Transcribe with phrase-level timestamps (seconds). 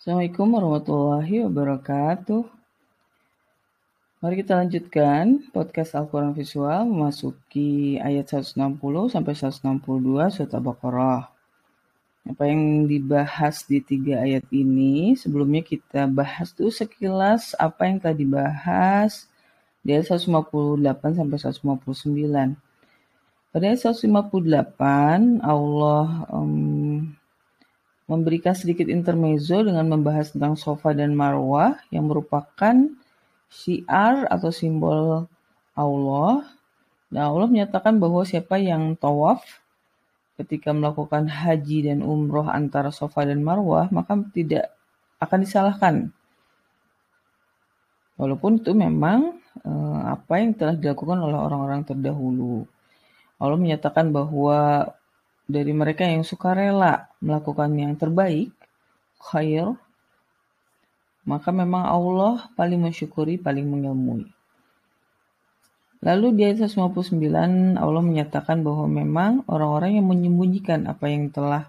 [0.00, 2.48] Assalamualaikum warahmatullahi wabarakatuh.
[4.24, 8.80] Mari kita lanjutkan podcast Al-Quran Visual memasuki ayat 160
[9.12, 11.28] sampai 162 surat Al-Baqarah.
[12.32, 18.16] Apa yang dibahas di tiga ayat ini, sebelumnya kita bahas tuh sekilas apa yang telah
[18.16, 19.28] dibahas
[19.84, 20.80] di ayat 158
[21.20, 22.56] sampai 159.
[23.52, 27.19] Pada ayat 158, Allah um,
[28.10, 32.74] memberikan sedikit intermezzo dengan membahas tentang sofa dan marwah yang merupakan
[33.46, 35.30] syiar atau simbol
[35.78, 36.42] Allah.
[37.14, 39.46] Nah, Allah menyatakan bahwa siapa yang tawaf
[40.42, 44.74] ketika melakukan haji dan umroh antara sofa dan marwah, maka tidak
[45.22, 45.94] akan disalahkan.
[48.18, 52.66] Walaupun itu memang eh, apa yang telah dilakukan oleh orang-orang terdahulu.
[53.38, 54.90] Allah menyatakan bahwa
[55.50, 58.54] dari mereka yang suka rela melakukan yang terbaik,
[59.18, 59.74] khair,
[61.28, 64.30] maka memang Allah paling mensyukuri, paling mengilmui.
[66.00, 71.68] Lalu di ayat 159 Allah menyatakan bahwa memang orang-orang yang menyembunyikan apa yang telah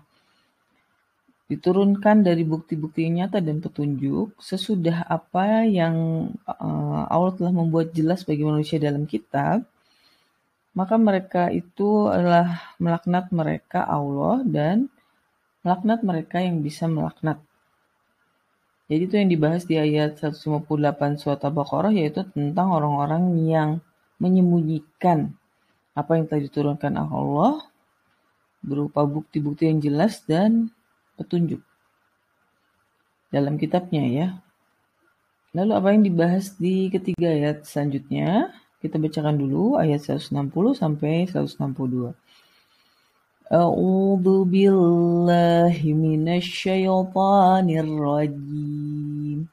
[1.51, 8.47] diturunkan dari bukti-bukti nyata dan petunjuk sesudah apa yang uh, Allah telah membuat jelas bagi
[8.47, 9.67] manusia dalam kitab
[10.71, 14.87] maka mereka itu adalah melaknat mereka Allah dan
[15.61, 17.37] melaknat mereka yang bisa melaknat.
[18.91, 20.67] Jadi itu yang dibahas di ayat 158
[21.15, 23.69] surat Al-Baqarah yaitu tentang orang-orang yang
[24.19, 25.31] menyembunyikan
[25.95, 27.63] apa yang telah diturunkan Allah
[28.59, 30.71] berupa bukti-bukti yang jelas dan
[31.15, 31.63] petunjuk
[33.31, 34.27] dalam kitabnya ya.
[35.51, 38.51] Lalu apa yang dibahas di ketiga ayat selanjutnya?
[38.81, 42.17] Kita bacakan dulu ayat 160 sampai 162.
[43.53, 49.45] A'udzu billahi minasyaitonir rajim.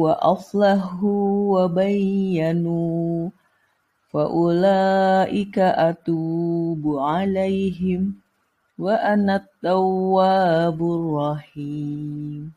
[0.00, 1.12] Wa aslahu
[1.52, 3.28] wa bayyanu
[4.08, 8.16] faulaika atubu alaihim
[8.80, 12.56] wa anat tawwabur rahim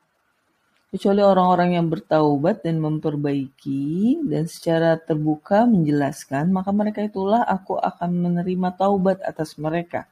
[0.93, 8.29] kecuali orang-orang yang bertaubat dan memperbaiki dan secara terbuka menjelaskan, maka mereka itulah aku akan
[8.29, 10.05] menerima taubat atas mereka.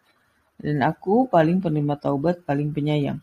[0.58, 3.22] Dan aku paling penerima taubat, paling penyayang.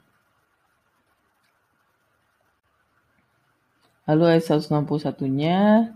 [4.07, 5.91] Lalu ayat 161-nya,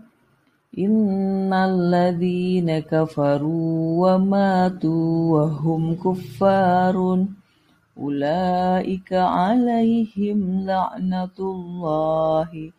[0.75, 4.91] Innalladzina kafaru wa matu
[5.37, 7.42] wa hum kuffarun
[9.23, 12.73] Alaihim la'natullahi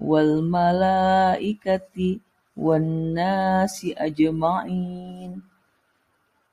[0.00, 2.20] wal malaikati
[2.56, 5.44] wan nasi ajma'in.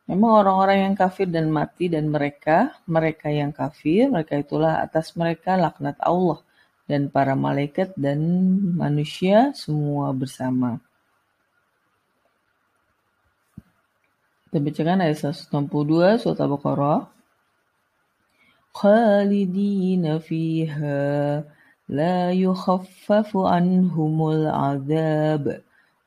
[0.03, 5.55] Memang orang-orang yang kafir dan mati dan mereka, mereka yang kafir, mereka itulah atas mereka
[5.55, 6.43] laknat Allah
[6.83, 8.19] dan para malaikat dan
[8.75, 10.83] manusia semua bersama.
[14.51, 17.12] Kita bacakan ayat 162 surat Al-Baqarah.
[18.78, 21.44] خالدين فيها
[21.88, 25.44] لا يخفف عنهم العذاب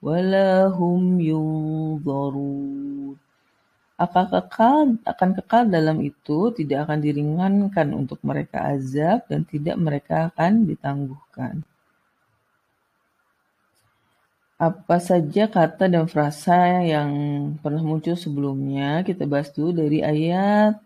[0.01, 3.15] ولا هم ينظرون
[4.01, 10.33] akan kekal akan kekal dalam itu tidak akan diringankan untuk mereka azab dan tidak mereka
[10.33, 11.61] akan ditangguhkan.
[14.57, 17.11] Apa saja kata dan frasa yang
[17.61, 20.81] pernah muncul sebelumnya kita bahas dulu dari ayat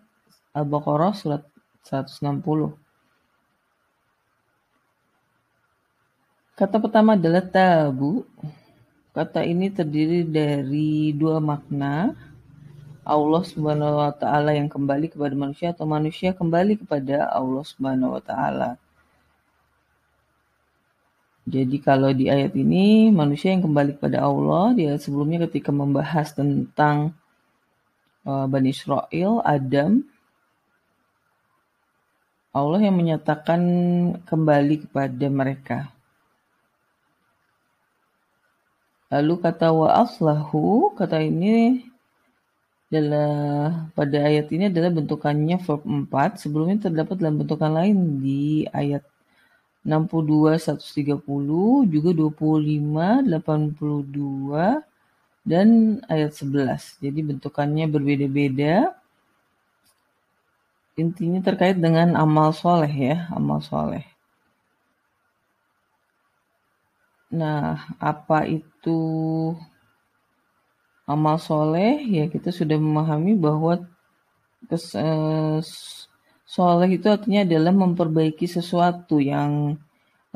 [0.55, 1.43] Al-Baqarah surat
[1.88, 2.76] 160.
[6.60, 8.28] Kata pertama adalah tabu.
[9.16, 12.12] Kata ini terdiri dari dua makna.
[13.00, 18.22] Allah Subhanahu wa taala yang kembali kepada manusia atau manusia kembali kepada Allah Subhanahu wa
[18.22, 18.76] taala.
[21.48, 26.30] Jadi kalau di ayat ini manusia yang kembali kepada Allah, di ayat sebelumnya ketika membahas
[26.36, 27.16] tentang
[28.28, 30.06] uh, Bani Israel, Adam
[32.50, 33.62] Allah yang menyatakan
[34.26, 35.78] kembali kepada mereka.
[39.10, 41.86] Lalu kata wa aslahu, kata ini
[42.90, 46.42] adalah pada ayat ini adalah bentukannya verb 4.
[46.42, 49.06] Sebelumnya terdapat dalam bentukan lain di ayat
[49.86, 54.82] 62 130 juga 25 82
[55.46, 55.68] dan
[56.10, 56.98] ayat 11.
[56.98, 58.99] Jadi bentukannya berbeda-beda
[60.96, 64.04] intinya terkait dengan amal soleh ya, amal soleh.
[67.30, 68.98] Nah, apa itu
[71.06, 72.02] amal soleh?
[72.10, 73.86] Ya kita sudah memahami bahwa
[74.68, 75.58] Kes, uh,
[76.44, 79.80] soleh itu artinya adalah memperbaiki sesuatu yang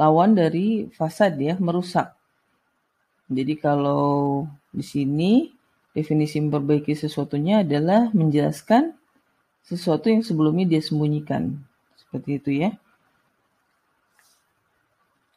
[0.00, 2.16] lawan dari fasad ya, merusak.
[3.28, 5.32] Jadi kalau di sini
[5.92, 8.96] definisi memperbaiki sesuatunya adalah menjelaskan
[9.64, 11.56] sesuatu yang sebelumnya dia sembunyikan.
[11.96, 12.70] Seperti itu ya.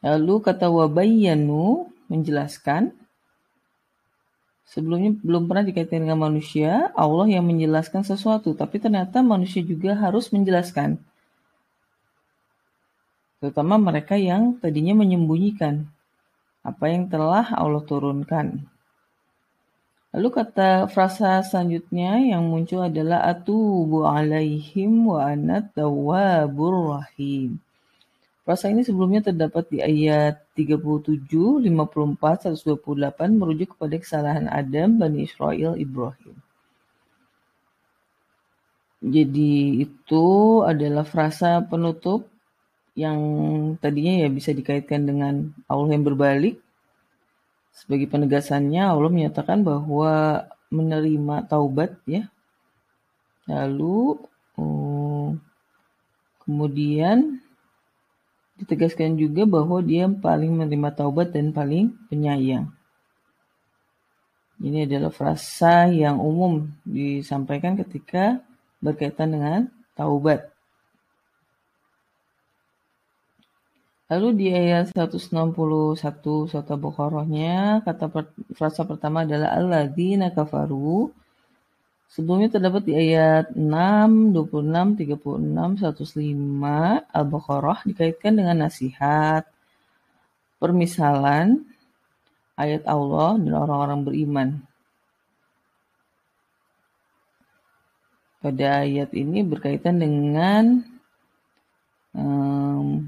[0.04, 2.94] Lalu kata wabayyanu menjelaskan
[4.68, 10.30] sebelumnya belum pernah dikaitkan dengan manusia, Allah yang menjelaskan sesuatu, tapi ternyata manusia juga harus
[10.30, 11.00] menjelaskan.
[13.42, 15.88] Terutama mereka yang tadinya menyembunyikan
[16.62, 18.66] apa yang telah Allah turunkan.
[20.18, 27.62] Lalu kata frasa selanjutnya yang muncul adalah atubu alaihim wa anat rahim.
[28.42, 31.22] Frasa ini sebelumnya terdapat di ayat 37,
[31.62, 36.34] 54, 128 merujuk kepada kesalahan Adam, Bani Israel, Ibrahim.
[38.98, 40.26] Jadi itu
[40.66, 42.26] adalah frasa penutup
[42.98, 43.22] yang
[43.78, 46.58] tadinya ya bisa dikaitkan dengan Allah yang berbalik.
[47.78, 52.26] Sebagai penegasannya Allah menyatakan bahwa menerima taubat ya.
[53.46, 54.18] Lalu
[54.58, 55.38] oh,
[56.42, 57.40] kemudian
[58.58, 62.66] Ditegaskan juga bahwa dia paling menerima taubat dan paling penyayang.
[64.58, 68.42] Ini adalah frasa yang umum disampaikan ketika
[68.82, 69.60] berkaitan dengan
[69.94, 70.50] taubat.
[74.08, 75.52] Lalu di ayat 161
[76.48, 81.12] surat Al-Baqarahnya kata per, frasa pertama adalah alladzina kafaru
[82.08, 89.44] Sebelumnya terdapat di ayat 6, 26, 36, 105 Al-Baqarah dikaitkan dengan nasihat,
[90.56, 91.68] permisalan,
[92.56, 94.48] ayat Allah dan orang-orang beriman.
[98.40, 100.80] Pada ayat ini berkaitan dengan
[102.16, 103.04] um,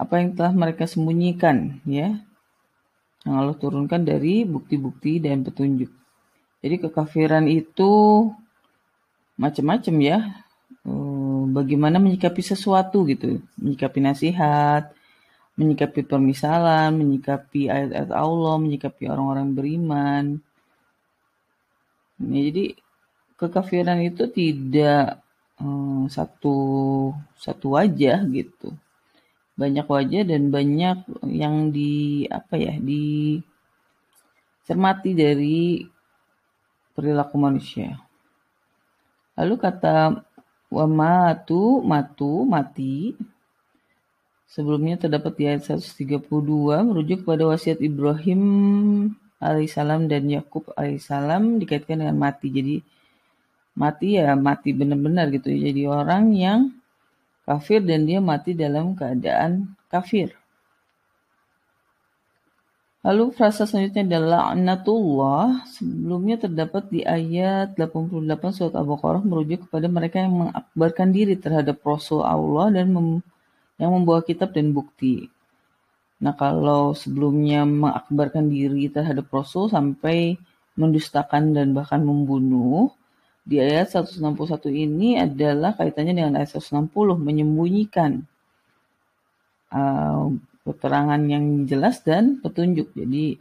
[0.00, 2.16] apa yang telah mereka sembunyikan, ya,
[3.28, 5.92] yang Allah turunkan dari bukti-bukti dan petunjuk.
[6.64, 7.92] Jadi kekafiran itu
[9.36, 10.18] macam-macam ya.
[10.88, 14.88] Eh, bagaimana menyikapi sesuatu gitu, menyikapi nasihat,
[15.60, 20.24] menyikapi permisalan, menyikapi ayat-ayat Allah, menyikapi orang-orang beriman.
[22.20, 22.76] Nah, jadi
[23.36, 25.20] kekafiran itu tidak
[25.60, 26.56] um, satu
[27.36, 28.72] satu wajah gitu.
[29.60, 33.36] Banyak wajah dan banyak yang di apa ya di
[34.64, 35.84] cermati dari
[36.96, 38.00] perilaku manusia.
[39.36, 40.24] Lalu kata
[40.72, 43.12] wamatu matu mati
[44.48, 46.24] sebelumnya terdapat di ayat 132
[46.86, 48.42] merujuk kepada wasiat Ibrahim
[49.40, 52.48] alaihissalam dan Yakub alaihissalam dikaitkan dengan mati.
[52.48, 52.76] Jadi
[53.76, 55.50] mati ya mati benar-benar gitu.
[55.52, 56.60] Jadi orang yang
[57.44, 60.40] kafir dan dia mati dalam keadaan kafir.
[63.00, 65.64] Lalu frasa selanjutnya adalah laknatullah.
[65.72, 72.20] Sebelumnya terdapat di ayat 88 surat Al-Baqarah merujuk kepada mereka yang mengakbarkan diri terhadap Rasul
[72.20, 73.24] Allah dan mem
[73.80, 75.32] yang membawa kitab dan bukti.
[76.20, 80.36] Nah kalau sebelumnya mengakbarkan diri terhadap Rasul sampai
[80.76, 82.92] mendustakan dan bahkan membunuh,
[83.50, 86.86] di ayat 161 ini adalah kaitannya dengan ayat 160,
[87.18, 88.22] menyembunyikan.
[89.74, 92.92] Uh, keterangan yang jelas dan petunjuk.
[92.94, 93.40] Jadi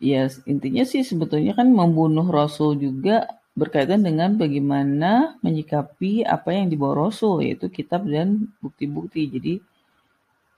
[0.00, 7.08] ya intinya sih sebetulnya kan membunuh Rasul juga berkaitan dengan bagaimana menyikapi apa yang dibawa
[7.08, 9.28] Rasul yaitu kitab dan bukti-bukti.
[9.28, 9.54] Jadi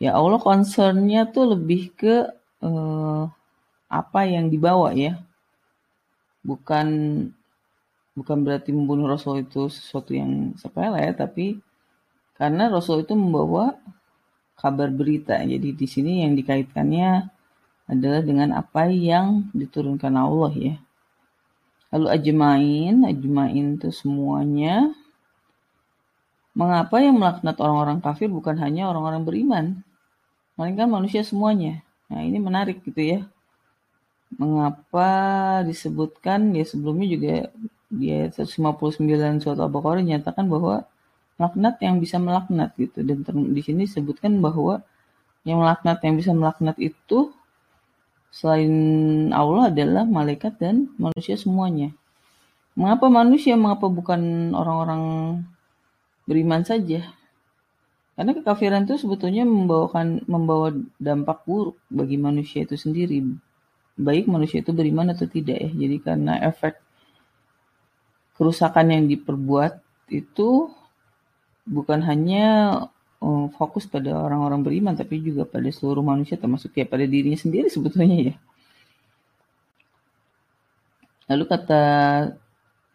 [0.03, 2.15] ya Allah concernnya tuh lebih ke
[2.62, 3.25] uh,
[3.89, 5.17] apa yang dibawa ya,
[6.45, 6.87] bukan
[8.19, 11.63] bukan berarti membunuh Rasul itu sesuatu yang sepele, tapi
[12.35, 13.79] karena Rasul itu membawa
[14.59, 15.39] kabar berita.
[15.39, 17.31] Jadi di sini yang dikaitkannya
[17.89, 20.75] adalah dengan apa yang diturunkan Allah ya.
[21.95, 24.93] Lalu ajmain, ajmain itu semuanya.
[26.53, 29.67] Mengapa yang melaknat orang-orang kafir bukan hanya orang-orang beriman,
[30.59, 31.81] melainkan manusia semuanya.
[32.11, 33.21] Nah ini menarik gitu ya.
[34.37, 35.09] Mengapa
[35.65, 37.35] disebutkan ya sebelumnya juga
[37.88, 40.85] di ayat 159 surat Al-Baqarah dinyatakan bahwa
[41.40, 44.85] laknat yang bisa melaknat gitu dan di sini disebutkan bahwa
[45.47, 47.33] yang melaknat yang bisa melaknat itu
[48.28, 48.73] selain
[49.33, 51.95] Allah adalah malaikat dan manusia semuanya.
[52.78, 53.59] Mengapa manusia?
[53.59, 55.02] Mengapa bukan orang-orang
[56.28, 57.09] beriman saja?
[58.14, 63.23] Karena kekafiran itu sebetulnya membawakan membawa dampak buruk bagi manusia itu sendiri.
[63.99, 65.71] Baik manusia itu beriman atau tidak ya.
[65.71, 66.78] Jadi karena efek
[68.38, 70.71] kerusakan yang diperbuat itu
[71.68, 72.47] bukan hanya
[73.21, 77.68] um, fokus pada orang-orang beriman, tapi juga pada seluruh manusia, termasuk ya pada dirinya sendiri
[77.68, 78.35] sebetulnya ya.
[81.28, 81.83] Lalu kata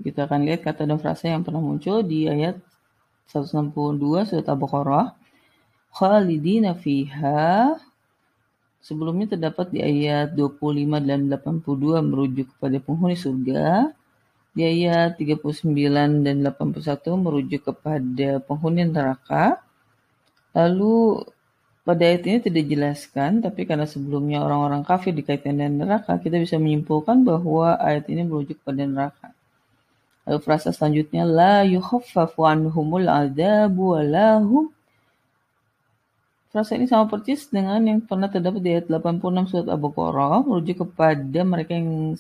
[0.01, 2.57] kita akan lihat kata dan frasa yang pernah muncul di ayat
[3.29, 5.13] 162 surat Al-Baqarah.
[5.93, 7.77] Khalidina fiha
[8.83, 13.95] Sebelumnya terdapat di ayat 25 dan 82 merujuk kepada penghuni surga.
[14.53, 15.65] Di ayat 39
[16.22, 19.57] dan 81 merujuk kepada penghuni neraka.
[20.53, 21.25] Lalu
[21.81, 26.62] pada ayat ini tidak dijelaskan, tapi karena sebelumnya orang-orang kafir dikaitkan dengan neraka, kita bisa
[26.62, 29.33] menyimpulkan bahwa ayat ini merujuk pada neraka.
[30.29, 34.72] Lalu frasa selanjutnya, La yukhaffafu anhumul adabu walahum
[36.53, 41.41] Frasa ini sama persis dengan yang pernah terdapat di ayat 86 surat Al-Baqarah, merujuk kepada
[41.41, 42.13] mereka yang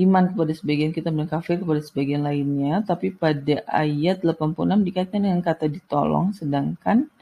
[0.00, 5.44] iman kepada sebagian kita dan kafir kepada sebagian lainnya, tapi pada ayat 86 dikaitkan dengan
[5.44, 7.12] kata ditolong, sedangkan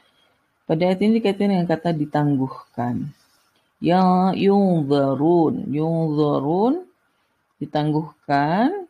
[0.63, 3.11] pada ayat ini dikaitkan dengan kata ditangguhkan.
[3.83, 6.87] Ya yungzarun, yungzarun
[7.59, 8.87] ditangguhkan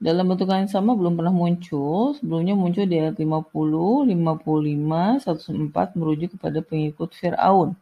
[0.00, 2.14] dalam bentuk yang sama belum pernah muncul.
[2.16, 7.74] Sebelumnya muncul di ayat 50, 55, 104 merujuk kepada pengikut Fir'aun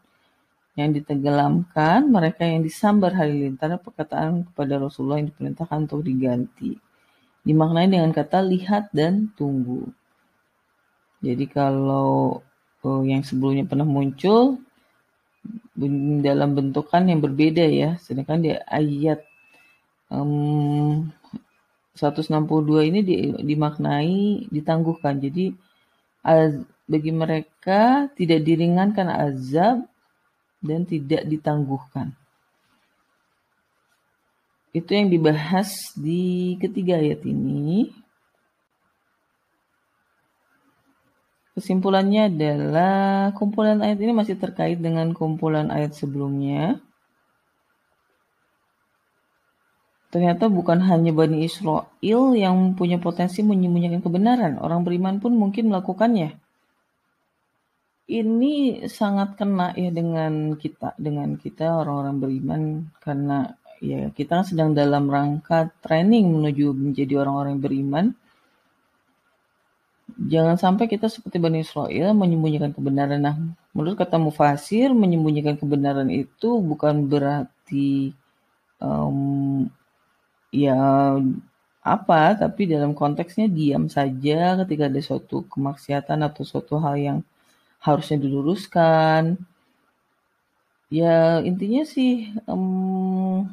[0.78, 6.78] yang ditenggelamkan, mereka yang disambar halilintar perkataan kepada Rasulullah yang diperintahkan untuk diganti.
[7.42, 9.90] Dimaknai dengan kata lihat dan tunggu.
[11.18, 12.40] Jadi kalau
[12.86, 14.62] oh, yang sebelumnya pernah muncul
[16.22, 19.26] dalam bentukan yang berbeda ya, sedangkan di ayat
[20.14, 21.10] um,
[21.98, 23.00] 162 ini
[23.42, 25.18] dimaknai ditangguhkan.
[25.18, 25.50] Jadi
[26.88, 29.82] bagi mereka tidak diringankan azab
[30.58, 32.14] dan tidak ditangguhkan.
[34.74, 37.90] Itu yang dibahas di ketiga ayat ini.
[41.58, 42.96] Kesimpulannya adalah
[43.34, 46.78] kumpulan ayat ini masih terkait dengan kumpulan ayat sebelumnya.
[50.08, 56.47] Ternyata bukan hanya Bani Israel yang punya potensi menyembunyikan kebenaran, orang beriman pun mungkin melakukannya.
[58.08, 62.62] Ini sangat kena ya dengan kita, dengan kita orang-orang beriman
[63.04, 63.52] karena
[63.84, 68.06] ya kita sedang dalam rangka training menuju menjadi orang-orang beriman.
[70.18, 73.20] Jangan sampai kita seperti Bani Israel menyembunyikan kebenaran.
[73.20, 73.36] Nah,
[73.76, 78.16] menurut kata mufasir, menyembunyikan kebenaran itu bukan berarti
[78.80, 79.68] um,
[80.48, 80.80] ya
[81.84, 87.18] apa, tapi dalam konteksnya diam saja ketika ada suatu kemaksiatan atau suatu hal yang
[87.82, 89.38] harusnya diluruskan.
[90.88, 93.44] Ya intinya sih um,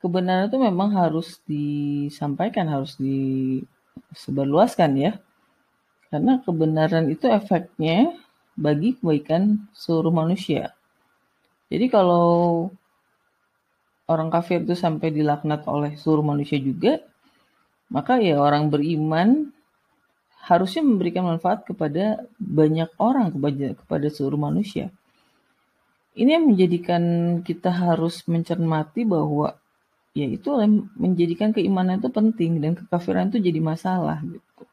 [0.00, 5.12] kebenaran itu memang harus disampaikan, harus disebarluaskan ya.
[6.08, 8.16] Karena kebenaran itu efeknya
[8.56, 10.76] bagi kebaikan seluruh manusia.
[11.72, 12.68] Jadi kalau
[14.04, 17.00] orang kafir itu sampai dilaknat oleh seluruh manusia juga,
[17.88, 19.52] maka ya orang beriman
[20.42, 24.90] harusnya memberikan manfaat kepada banyak orang, kepada, seluruh manusia.
[26.18, 27.02] Ini yang menjadikan
[27.46, 29.54] kita harus mencermati bahwa
[30.12, 30.50] ya itu
[30.98, 34.66] menjadikan keimanan itu penting dan kekafiran itu jadi masalah gitu.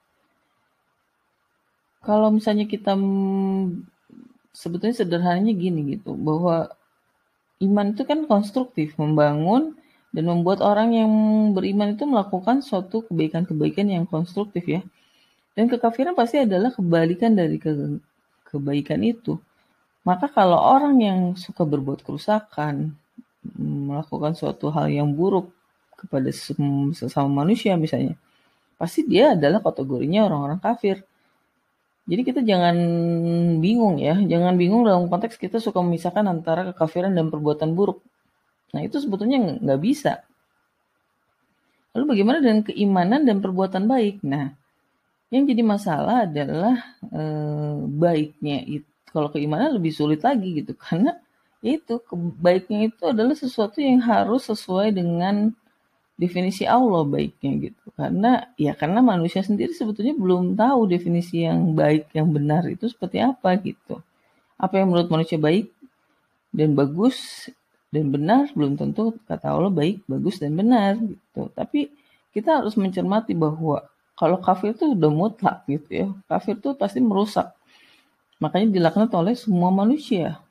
[2.04, 2.98] Kalau misalnya kita
[4.52, 6.74] sebetulnya sederhananya gini gitu bahwa
[7.62, 9.78] iman itu kan konstruktif, membangun
[10.10, 11.12] dan membuat orang yang
[11.54, 14.82] beriman itu melakukan suatu kebaikan-kebaikan yang konstruktif ya.
[15.60, 18.00] Dan kekafiran pasti adalah kebalikan dari ke
[18.48, 19.36] kebaikan itu.
[20.08, 22.96] Maka kalau orang yang suka berbuat kerusakan,
[23.60, 25.52] melakukan suatu hal yang buruk
[26.00, 26.32] kepada
[26.96, 28.16] sesama manusia misalnya,
[28.80, 31.04] pasti dia adalah kategorinya orang-orang kafir.
[32.08, 32.80] Jadi kita jangan
[33.60, 38.00] bingung ya, jangan bingung dalam konteks kita suka memisahkan antara kekafiran dan perbuatan buruk.
[38.72, 40.24] Nah itu sebetulnya nggak bisa.
[41.92, 44.24] Lalu bagaimana dengan keimanan dan perbuatan baik?
[44.24, 44.56] Nah,
[45.30, 47.24] yang jadi masalah adalah e,
[47.86, 48.90] baiknya itu.
[49.10, 51.18] Kalau keimanan lebih sulit lagi gitu, karena
[51.66, 52.02] itu
[52.40, 55.54] baiknya itu adalah sesuatu yang harus sesuai dengan
[56.20, 57.86] definisi Allah baiknya gitu.
[57.96, 63.24] Karena ya karena manusia sendiri sebetulnya belum tahu definisi yang baik yang benar itu seperti
[63.24, 64.04] apa gitu.
[64.60, 65.72] Apa yang menurut manusia baik
[66.52, 67.48] dan bagus
[67.90, 71.50] dan benar belum tentu kata Allah baik, bagus dan benar gitu.
[71.56, 71.90] Tapi
[72.36, 73.88] kita harus mencermati bahwa
[74.20, 76.08] kalau kafir itu udah mutlak gitu ya.
[76.28, 77.56] Kafir itu pasti merusak.
[78.44, 80.44] Makanya dilaknat oleh semua manusia.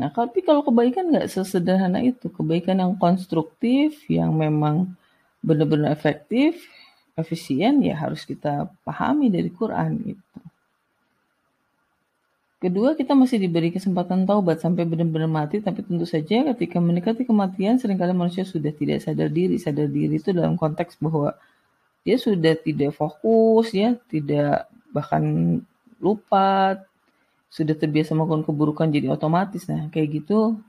[0.00, 2.32] Nah, tapi kalau kebaikan nggak sesederhana itu.
[2.32, 4.96] Kebaikan yang konstruktif, yang memang
[5.44, 6.64] benar-benar efektif,
[7.20, 10.38] efisien ya harus kita pahami dari Quran gitu.
[12.64, 17.76] Kedua, kita masih diberi kesempatan taubat sampai benar-benar mati, tapi tentu saja ketika mendekati kematian,
[17.76, 19.60] sering kali manusia sudah tidak sadar diri.
[19.60, 21.36] Sadar diri itu dalam konteks bahwa
[22.04, 25.24] dia sudah tidak fokus, ya, tidak bahkan
[25.98, 26.78] lupa,
[27.48, 29.64] sudah terbiasa melakukan keburukan jadi otomatis.
[29.66, 30.60] Nah, kayak gitu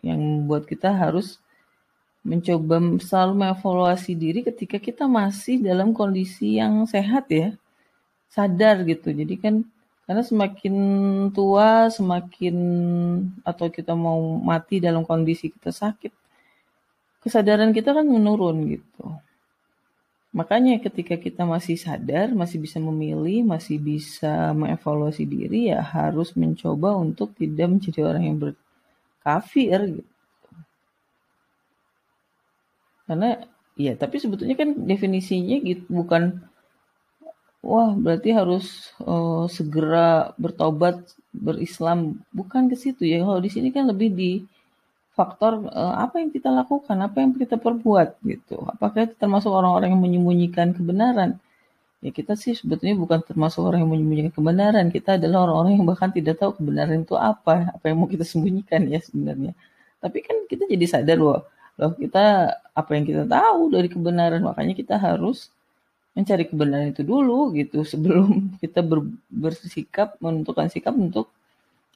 [0.00, 1.36] yang membuat kita harus
[2.24, 7.52] mencoba selalu mengevaluasi diri ketika kita masih dalam kondisi yang sehat ya,
[8.32, 9.12] sadar gitu.
[9.12, 9.54] Jadi kan
[10.08, 10.74] karena semakin
[11.36, 12.56] tua, semakin
[13.44, 16.12] atau kita mau mati dalam kondisi kita sakit,
[17.20, 19.04] kesadaran kita kan menurun gitu.
[20.30, 26.94] Makanya ketika kita masih sadar, masih bisa memilih, masih bisa mengevaluasi diri, ya harus mencoba
[26.94, 30.12] untuk tidak menjadi orang yang berkafir gitu.
[33.10, 33.42] Karena
[33.74, 36.46] ya tapi sebetulnya kan definisinya gitu bukan
[37.64, 41.00] wah berarti harus uh, segera bertobat
[41.32, 44.32] berislam bukan ke situ ya kalau di sini kan lebih di
[45.20, 48.56] faktor uh, apa yang kita lakukan apa yang kita perbuat gitu.
[48.72, 51.36] Apakah itu termasuk orang-orang yang menyembunyikan kebenaran?
[52.00, 54.86] Ya kita sih sebetulnya bukan termasuk orang yang menyembunyikan kebenaran.
[54.88, 58.88] Kita adalah orang-orang yang bahkan tidak tahu kebenaran itu apa apa yang mau kita sembunyikan
[58.88, 59.52] ya sebenarnya.
[60.00, 61.44] Tapi kan kita jadi sadar loh
[61.80, 65.48] loh kita apa yang kita tahu dari kebenaran makanya kita harus
[66.12, 71.32] mencari kebenaran itu dulu gitu sebelum kita ber, bersikap menentukan sikap untuk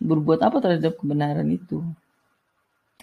[0.01, 1.85] berbuat apa terhadap kebenaran itu.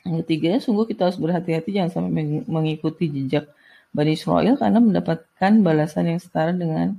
[0.02, 3.50] Yang ketiga, sungguh kita harus berhati-hati jangan sampai mengikuti jejak
[3.92, 6.98] Bani Israel karena mendapatkan balasan yang setara dengan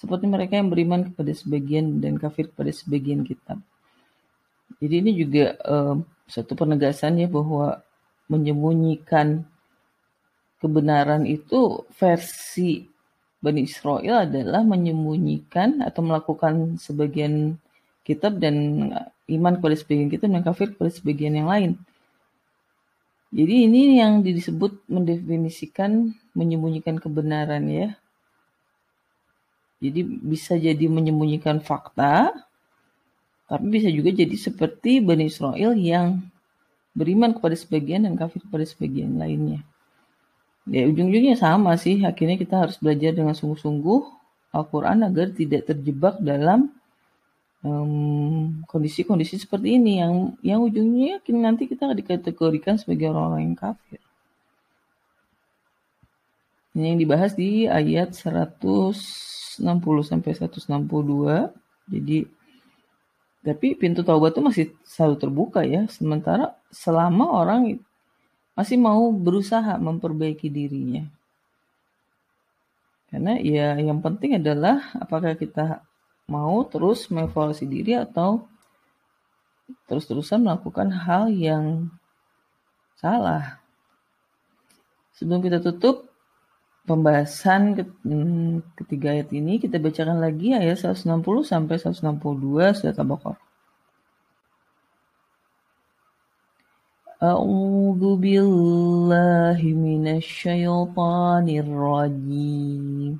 [0.00, 3.60] seperti mereka yang beriman kepada sebagian dan kafir kepada sebagian kitab.
[4.80, 7.84] Jadi ini juga um, satu penegasan ya bahwa
[8.32, 9.44] menyembunyikan
[10.62, 12.88] kebenaran itu versi
[13.40, 17.56] Bani Israel adalah menyembunyikan atau melakukan sebagian
[18.04, 18.88] kitab dan
[19.28, 21.70] iman kepada sebagian kitab dan kafir kepada sebagian yang lain.
[23.30, 27.94] Jadi ini yang disebut mendefinisikan menyembunyikan kebenaran ya.
[29.80, 32.34] Jadi bisa jadi menyembunyikan fakta,
[33.48, 36.20] tapi bisa juga jadi seperti Bani Israel yang
[36.92, 39.62] beriman kepada sebagian dan kafir kepada sebagian lainnya
[40.70, 44.00] ya ujung-ujungnya sama sih akhirnya kita harus belajar dengan sungguh-sungguh
[44.50, 46.74] Al-Quran agar tidak terjebak dalam
[47.60, 54.00] kondisi-kondisi um, seperti ini yang yang ujungnya nanti kita dikategorikan sebagai orang-orang yang kafir.
[56.72, 59.60] Ini yang dibahas di ayat 160
[60.06, 61.52] sampai 162.
[61.90, 62.18] Jadi
[63.40, 65.84] tapi pintu taubat itu masih selalu terbuka ya.
[65.92, 67.76] Sementara selama orang
[68.56, 71.04] masih mau berusaha memperbaiki dirinya.
[73.12, 75.84] Karena ya yang penting adalah apakah kita
[76.29, 78.49] mau terus mengevaluasi diri atau
[79.89, 81.89] terus-terusan melakukan hal yang
[82.97, 83.61] salah.
[85.15, 86.09] Sebelum kita tutup
[86.85, 93.45] pembahasan hmm, ketiga ayat ini, kita bacakan lagi ayat 160 sampai 162 surat Al-Baqarah.
[97.23, 103.19] أعوذ بالله من الشيطان الرجيم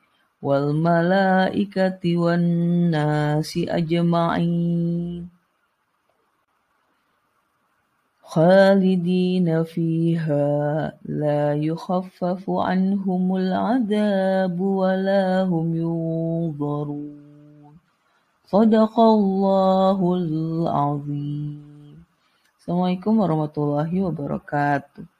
[0.41, 5.29] wal malaikati wan nasi ajma'in.
[8.31, 17.75] Khalidina fiha la yukhaffafu anhumul adabu wa la hum yunzarun.
[18.47, 20.31] Sadaqallahul
[20.71, 22.07] azim.
[22.55, 25.10] Assalamualaikum warahmatullahi wabarakatuh.